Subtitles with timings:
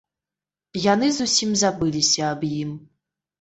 [0.93, 2.73] Яны зусім забыліся аб ім.